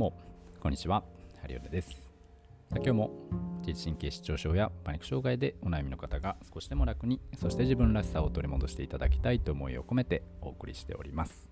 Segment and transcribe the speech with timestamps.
[0.00, 0.14] も、
[0.60, 1.04] こんにちは。
[1.42, 2.10] ハリオルです。
[2.70, 3.10] 今日も
[3.58, 11.50] 自律神経失調症やパニック障害でお悩みの方が少しでも楽に、そして自分らしさを取り戻していただきたいと思いを込めてお送りしております。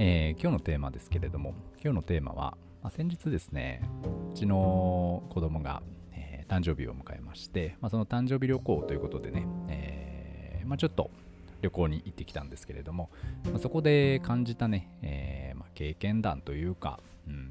[0.00, 3.88] えー、今日のテーマですけれども、今日のテーマは、まあ、先日ですね、
[4.32, 5.80] うちの子供が、
[6.10, 11.12] えー、誕生日を迎えまして、まあ、その誕生日旅行ということでね、えー、まあ、ちょっと
[11.60, 13.10] 旅行に行ってきたんですけれども、
[13.44, 16.98] まあ、そこで感じたね、えー、まあ、経験談というか、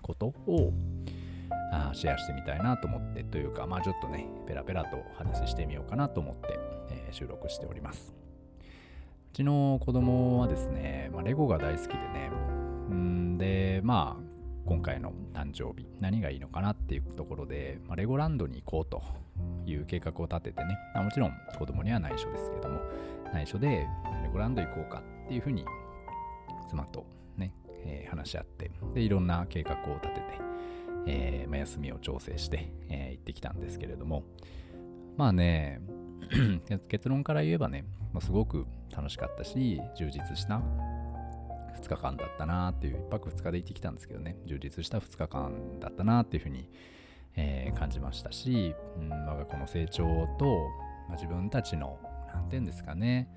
[0.00, 0.72] ことを
[1.72, 6.58] あシェアしてみたいなと思ってというか、まあちょっとね、ペラペラとお話ししてみようかなと思って、
[6.90, 8.14] えー、収録しております。
[9.32, 12.30] うちの子供はですね、まあ、レゴが大好きでね、
[12.94, 14.32] んで、まあ
[14.64, 19.02] 今回の誕生日、何がいいのかなっていうところで、まあ、レゴランドに行こうと
[19.66, 22.80] いう計画を立ててね、まあ、もちろん子供には内緒ですけども、
[23.32, 23.88] 内緒で
[24.22, 25.64] レゴランド行こうかっていうふうに
[26.68, 27.52] 妻とね、
[28.12, 30.22] 話し合ってでいろんな計画を立てて、
[31.06, 34.24] えーまあ、休みを調整して、えー、行ってきたんですけれども
[35.16, 35.80] まあね
[36.88, 40.60] 結論から言えばね、まあ、すごく楽しかったし充実した
[41.80, 46.68] 2日間だったなっていう1泊2日で行ってきたんですけどね充実した2日間だったなっていうふうに、
[47.34, 50.04] えー、感じましたし、うん、我が子の成長
[50.38, 50.46] と、
[51.08, 51.98] まあ、自分たちの
[52.32, 53.28] 何て言うんですかね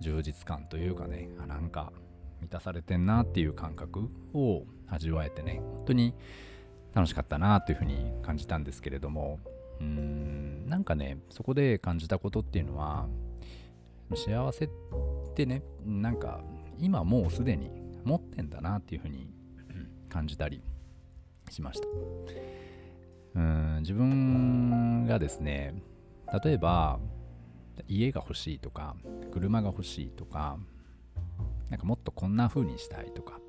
[0.00, 1.92] 充実感というかねあなんか
[2.42, 6.12] 満たされてんなっていう感覚を味わえてね本当に
[6.92, 9.38] 楽しかったなというふうに感じたんですけれども
[9.80, 13.06] うーんなんかねそこで感じたことっていうのは
[14.14, 14.68] 幸せっ
[15.34, 16.42] てねなんか
[16.78, 17.70] 今もうすでに
[18.04, 19.28] 持ってんだなっていうふうに
[20.08, 20.62] 感じたり
[21.48, 21.86] しました。
[23.34, 25.82] うん自分がですね
[26.44, 26.98] 例えば
[27.88, 28.94] 家が欲しいとか
[29.30, 30.58] 車が欲しいとか
[31.72, 33.40] なんかもっとこんな風にしたいとか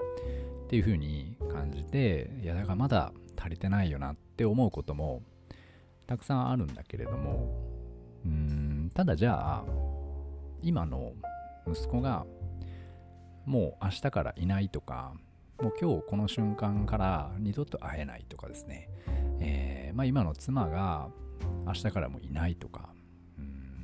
[0.64, 5.22] っていう風に感じていやだからまだ足りてないよなって思うことも
[6.08, 7.54] たくさんあるんだけれども
[8.26, 9.66] うんただじゃあ
[10.62, 11.12] 今の
[11.68, 12.26] 息子が
[13.46, 15.12] もう明日からいないとか
[15.62, 18.88] もう今日この瞬間から二度と会えないとかですね、
[19.42, 21.10] えーまあ、今の妻が
[21.66, 22.88] 明日からもいないとか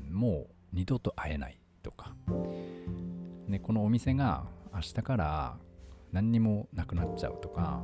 [0.09, 2.13] もう二度と会えないとか、
[3.49, 5.57] ね、このお店が明日から
[6.11, 7.81] 何にもなくなっちゃうとか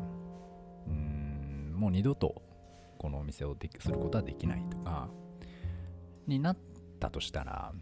[0.88, 2.42] うんもう二度と
[3.00, 5.10] このお店をですることはできないとか
[6.28, 6.58] になっ
[7.00, 7.74] たとしたら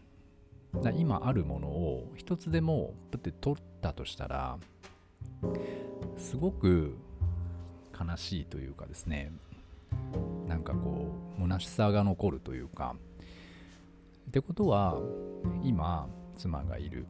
[0.96, 4.58] 今あるものを一つでもだって取ったとしたら
[6.18, 6.96] すごく
[8.00, 9.32] 悲しいというかですね
[10.48, 12.96] なんかこう虚しさが残るというか
[14.30, 14.98] ってことは
[15.64, 16.08] 今
[16.38, 17.06] 妻がいる。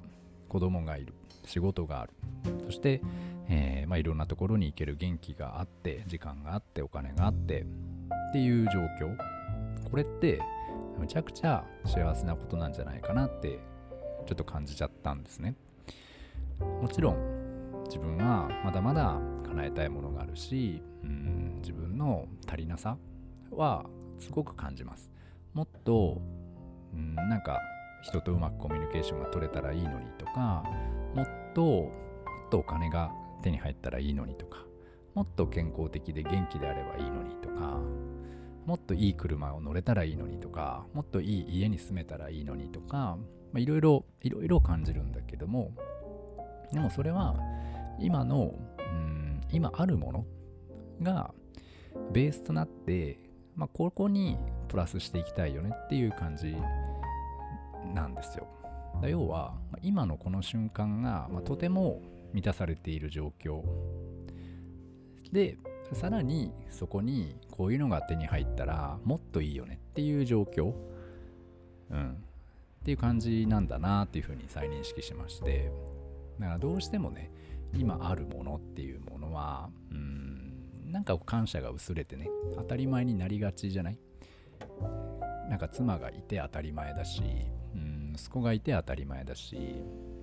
[0.54, 1.16] 子供がいる。
[1.46, 2.14] 仕事がある。
[2.66, 3.02] そして、
[3.50, 7.66] えー、まあ、いろんなところに行ける元気があって時間があってお金があってっ
[8.34, 9.18] ていう状況。
[9.90, 10.40] これって
[11.00, 13.60] むちゃくちゃ幸せなことなんじゃないかなって
[14.28, 15.56] ちょっと感じちゃったんですね。
[16.60, 22.98] もちろん自分はまだまだ叶えたいものがあるしうん自分の足りなさ
[23.52, 23.86] は
[24.20, 25.10] すごく感じます。
[25.54, 26.22] もっと
[26.94, 27.60] うん、なんか
[28.04, 30.64] 人とうまくコミュニケーションが取れたらいいのにとか
[31.16, 31.92] もっとも
[32.48, 34.66] っとお金が手に入ったらいいのにとか
[35.14, 37.80] もっと健康的で元気であればいいのにとか
[38.66, 43.18] もっといい車を乗れたらいいのにとかもっといい家に住めたらいいのにとか
[43.56, 45.72] いろいろいろいろ感じるんだけども
[46.72, 47.36] でもそれは
[48.00, 50.26] 今のうん今あるもの
[51.02, 51.34] が
[52.12, 53.20] ベースとなって、
[53.56, 54.38] まあ、ここに
[54.68, 56.56] プラスしていきたいよねっていう感じ
[57.94, 58.48] なんですよ。
[59.04, 62.02] 要は今のこの瞬間が、まとても
[62.34, 63.64] 満たされている状況。
[65.32, 65.58] で
[65.94, 69.80] さらにそこにこういうのが手に入ったらもっといいよね。
[69.92, 70.74] っていう状況、
[71.90, 72.16] うん、っ
[72.84, 75.72] ていう感じなんだなっていうふうに再認識しまして。
[76.40, 77.32] だからどうしてもね
[77.76, 84.00] 今あるものっていうものはうんなんか感謝が薄れてね当たり前になりがちじゃない？
[85.50, 87.22] なんか妻がいて当たり前だし
[88.14, 89.58] 息子がいて当たり前だし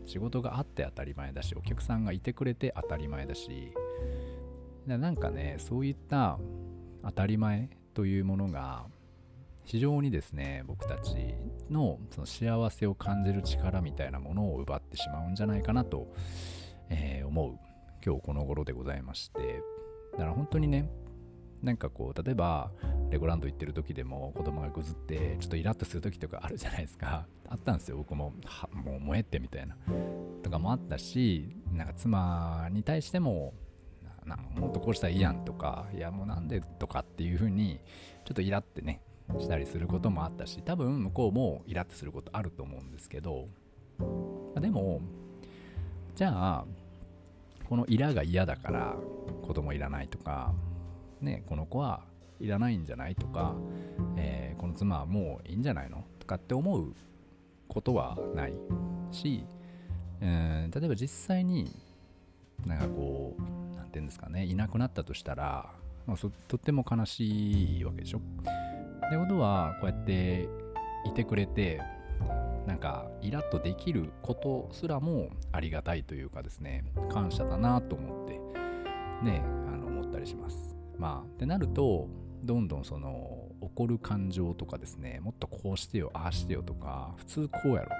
[0.06, 3.72] 仕事があって当たり前だしお客さんがいてくれて当たり前だし。
[4.86, 6.38] だなんかねそういった
[7.04, 8.86] 当たり前というものが
[9.64, 11.14] 非常にですね僕たち
[11.70, 16.08] のその幸せを感じる力みたいなものを奪ってしまうんじゃないかなと、
[16.88, 17.58] えー、思う
[18.04, 19.62] 今日この頃でございまして。
[20.12, 20.90] だから本当にね
[21.62, 22.70] なんかこう例えば
[23.10, 27.26] レゴランド行ってる時でも子供がぐずってちょっとイラッとする時とかあるじゃないですか。
[27.48, 27.96] あったんですよ。
[27.96, 29.76] 僕もはもう燃えてみたいな。
[30.42, 33.52] とかもあったしなんか妻に対しても
[34.24, 37.80] なんかもっとこうしたらいいやんとかいやもうなんでとかっていう風に
[38.24, 39.00] ちょっとイラってね
[39.38, 43.48] したりすることもあったし多分向こうもイラってすることあると思うんですけど
[44.60, 45.00] でも
[46.16, 46.64] じゃあ
[47.68, 48.96] このイラが嫌だから
[49.42, 50.52] 子供いらないとか
[51.22, 52.02] ねこの子は
[52.40, 53.54] いらないんじゃないとか、
[54.16, 56.94] えー、この妻はもういいんじゃないのとかって思う
[57.68, 58.54] ことはない
[59.10, 59.44] し、
[60.20, 61.70] えー、例えば実際に
[62.66, 63.42] なんかこう
[63.76, 65.70] 何て言うんですかねいなくなったとしたら、
[66.06, 68.18] まあ、とっても悲しいわけでしょ。
[68.18, 70.48] ってことはこうやって
[71.04, 71.80] いてくれて
[72.66, 78.34] なんかイラッとできることすらもありがたいというかですね感謝だなと思って
[79.24, 80.69] ねあの思ったりします。
[81.00, 82.08] まあってなると
[82.44, 87.90] どんどんその怒る感情とかですねもっとこうしてよああしてよとか普通こうやろ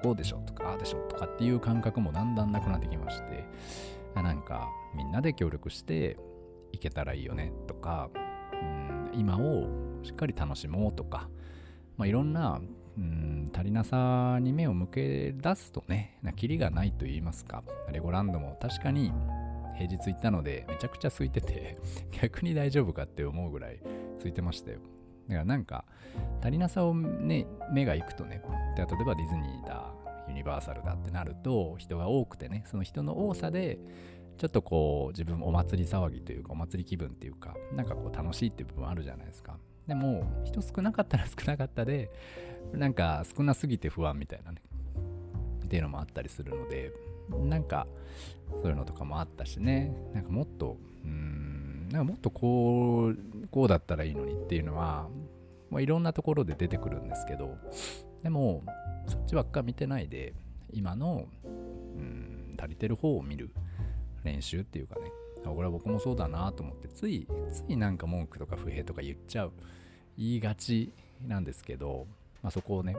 [0.00, 3.44] こうでしょとかああでしょとかっていう感覚もだんだんなくなってきまして
[4.14, 6.16] なんかみんなで協力して
[6.72, 8.08] いけたらいいよねとか
[8.52, 9.66] うん今を
[10.04, 11.28] しっかり楽しもうとか、
[11.96, 12.60] まあ、いろんな
[12.96, 19.12] うん足りなさに目を向け出すとねなキリがないと言いますかレゴランドも確かに
[19.74, 21.78] 平日行ったのでめちゃくちゃ空いてて
[22.22, 23.80] 逆に大丈夫かって思うぐらい
[24.18, 24.78] 空いてましたよ。
[25.28, 25.84] だからなんか
[26.42, 28.42] 足りなさをね目が行くとね
[28.76, 29.94] 例えばディズニーだ
[30.28, 33.78] ユニバーサルだってなると人が多くてねその人の多さで
[34.36, 39.58] ちょっとこう自分お祭り騒ぎというかお祭り気分っていうかなんかこう楽しいっていう部分あるじゃないですか。
[39.86, 42.10] でも人少なかったら少なかったで
[42.72, 44.62] なんか少なすぎて不安みたいなね。
[45.64, 46.92] っていうのもあったりするので
[47.30, 47.86] なんか
[48.62, 49.94] そういうのとかもあったしね。
[50.12, 55.08] なんかもっとうんなんかもっとこうこうだったらいいのにっていうのは
[55.70, 57.56] もういろんなところで出てくるんですけど
[58.22, 58.62] でも
[59.06, 60.34] そっちばっか見てないで
[60.72, 63.50] 今のうん足りてる方を見る
[64.22, 65.10] 練習っていうかね。
[65.44, 69.52] これは僕もそうだなと思ってついついなんか文句とか不平とか言っちゃう
[70.16, 70.92] 言いがち
[71.26, 72.06] なんですけど、
[72.42, 72.96] まあ、そこをね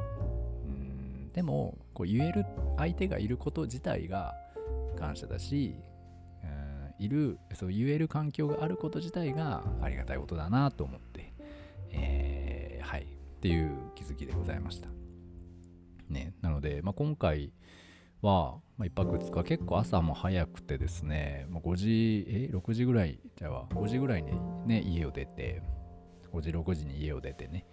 [1.35, 2.45] でもこう言える
[2.77, 4.33] 相手がいること自体が
[4.97, 5.75] 感謝だし、
[6.41, 11.33] うん、いるそう言える環境があること自体がありがたいことだなと思って、
[11.91, 13.05] えー、はいっ
[13.41, 14.87] ていう気づきでございました。
[16.07, 17.51] ね、なので、まあ、今回
[18.21, 24.31] は、まあ、1泊2日結構朝も早くてですね、まあ、5時え6時ぐらいじゃあ5時ぐらいに
[24.65, 25.61] ね家を出て
[26.31, 27.65] 5時6時に家を出てね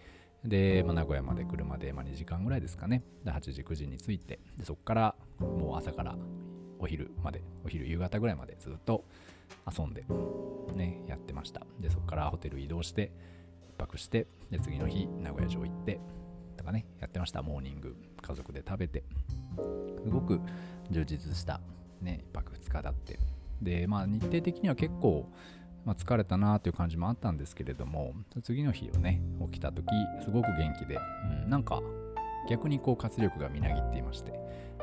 [0.44, 3.02] で、まあ、名古屋まで車で、まあ、2時間ぐらいですかね。
[3.24, 4.40] で8時9時に着いて。
[4.56, 6.16] でそこからもう朝から
[6.78, 9.04] お昼までお昼夕方ぐらいまでずっと
[9.70, 10.04] 遊んで
[10.74, 11.66] ねやってました。
[11.80, 13.12] でそこからホテル移動して
[13.76, 16.00] 1泊してで次の日名古屋城行って
[16.56, 17.42] とかねやってました。
[17.42, 17.96] モーニング。
[18.20, 19.04] 家族で食べて。
[20.02, 20.40] すごく
[20.90, 21.60] 充実した
[22.00, 23.18] ね1泊2日だって。
[23.60, 25.28] でまあ日程的には結構
[25.84, 29.20] まあ、疲れたなという感じもあったんですけれども次の日をね
[29.52, 29.86] 起きた時
[30.24, 30.98] すごく元気で、
[31.44, 31.80] うん、なんか
[32.48, 34.32] 逆にこう活力がみなぎっていまして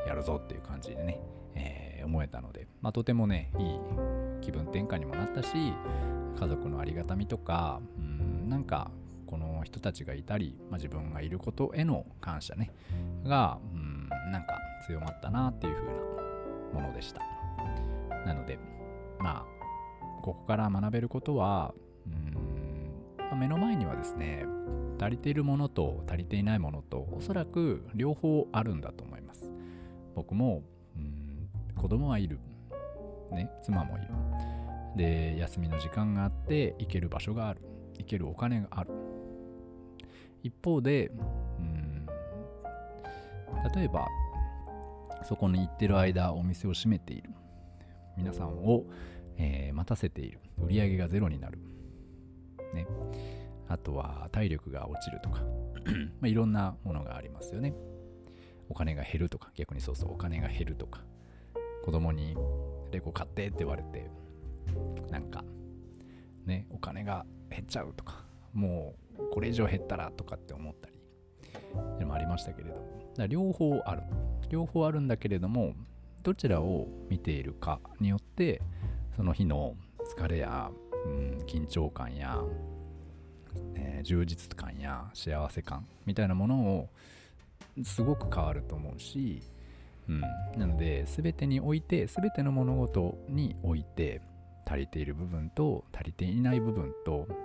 [0.07, 1.19] やるぞっていう感じでね、
[1.56, 3.80] えー、思えたので、まあ、とてもねいい
[4.42, 5.50] 気分転換にもなったし
[6.40, 8.92] 家族のありがたみとか、うん、なんか
[9.28, 12.72] この人たちがいたり、まあ、自分がいることへの感謝ね
[13.25, 14.57] が、うん、なんか
[14.88, 17.21] 強まったなっていう風なものでした。
[18.26, 18.57] なので
[19.19, 19.58] まあ
[20.30, 21.74] ここから学べることは
[22.06, 24.45] うん、ま、目の前にはですね
[25.02, 29.50] 足りているものと足りていないものとおそらく両方あるんだと思います。
[30.14, 30.62] 僕も
[30.95, 32.40] うん子供はいる。
[33.31, 34.07] ね妻もいる。
[34.95, 37.62] で休みの時間があって行ける場所がある。
[37.98, 38.92] 行けるお金がある。
[40.44, 41.09] 一方で
[41.57, 42.06] うん
[43.76, 44.07] 例えば
[45.24, 47.31] そこに行ってる間お店を閉めている。
[48.16, 48.83] 皆さんを
[49.40, 50.40] えー、待たせている。
[50.62, 51.58] 売り上げがゼロになる、
[52.74, 52.86] ね、
[53.69, 55.42] あとは体力が落ちるとか。
[56.19, 57.74] まあいろんなものがありますよね。
[58.68, 59.50] お金が減るとか。
[59.56, 61.04] 逆にそうそうお金が減るとか。
[61.84, 62.36] 子供に
[62.92, 64.12] レゴ買ってって言われて
[65.10, 65.44] なんか
[66.46, 68.26] ねお金が減っちゃうとか。
[68.54, 70.94] もうこれ以上減ったらとかって思ったり。
[71.98, 73.14] でもありましたけれども。
[73.16, 74.04] だ両方ある。
[74.50, 75.74] 両方あるんだけれども
[76.24, 78.62] どちらを見ているかによって
[79.19, 79.76] その日の
[80.16, 80.71] 疲れや、
[81.06, 82.40] うん、緊張感や、
[83.76, 86.90] えー、充実感や幸せ感みたいなものを
[87.83, 89.44] すごく変わると思うし、
[90.07, 94.21] うん、なので全てにおいて全ての物事において
[94.66, 97.35] 足りている部分と足りていない部分と、ま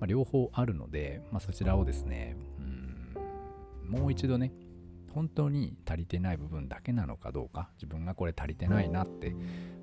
[0.00, 2.62] あ、両方あるので、まあ、そちらをですね、う
[3.86, 4.50] ん、もう一度ね
[5.14, 9.36] 本当に足りてない部分だけなのかどうか自分がこれ足りてないなって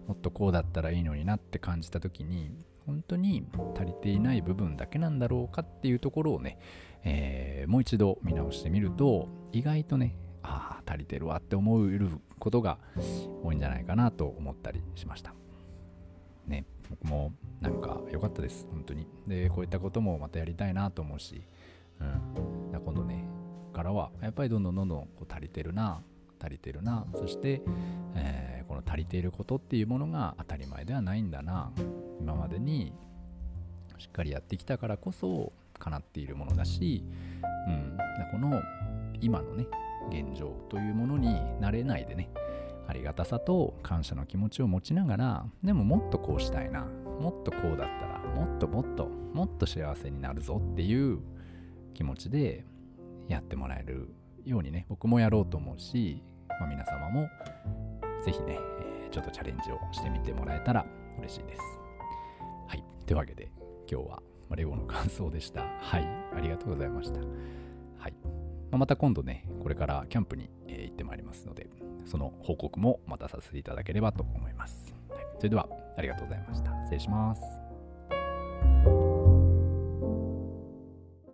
[0.10, 2.50] もっとこうだったらいいのになって感じた時に
[2.88, 6.58] 本当に足りていない部分だけなんだろうかっていうところをね、
[7.04, 12.80] えー、もう一度見直してみると意外とねああ足りてるわって思えることが
[13.44, 15.36] 多いんじゃないかなと思ったりしました。
[16.48, 19.06] ね僕もなんか良かったです本当に。
[19.28, 21.44] でこういったこともまたやりたいなと思うし
[22.00, 22.82] うん。
[22.82, 23.26] 今度ね
[23.74, 26.02] からはやっぱりどんどんどんどんこう足りてるな
[26.42, 27.62] 足りてるなそして、
[28.16, 31.72] えー、の足りていることっていうものが当たり前ではないんだな。
[32.20, 32.94] 今までに
[33.98, 37.04] しっかりやってきたからこそ叶っているものだし、
[37.68, 37.98] うん、
[38.32, 38.62] この
[39.22, 39.68] 今のね
[40.10, 42.30] 現状というものになれないでね
[42.88, 46.86] ありがたさと感謝の気持ちを持ちながらでももっとこうしたいな。
[47.20, 51.20] もっとこうだったらもっともっともっと幸せになるぞっていう
[51.94, 52.64] 気持ちで
[53.28, 54.14] やってもらえる
[54.46, 57.28] ようにね僕もやろうと思うし、まあ、皆様も
[58.22, 60.86] 是非ね、え、ちょっとチャレンジをしてみてもらえたら
[61.20, 61.62] 嬉しいです。
[62.68, 62.84] はい。
[63.06, 63.52] というわけで
[63.90, 64.22] 今日は
[64.56, 65.62] レゴの感想でした。
[65.80, 66.08] はい。
[66.36, 67.20] ありがとうございました。
[67.20, 68.14] はい。
[68.72, 71.70] まあ、また今度ね、これからキャンプに、え、行ってまいりますので、
[72.06, 74.94] その報告もまたさせていただければと思います。
[75.10, 76.72] はい、それではありがとうございました。
[76.84, 79.09] 失礼します。